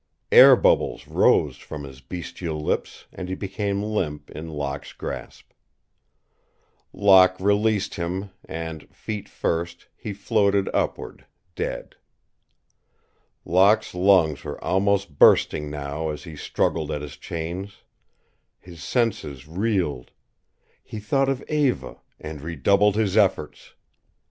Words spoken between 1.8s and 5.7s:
his bestial lips and he became limp in Locke's grasp.